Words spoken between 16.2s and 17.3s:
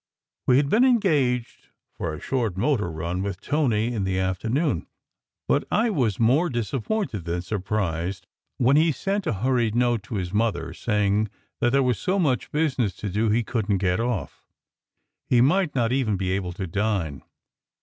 able to dine.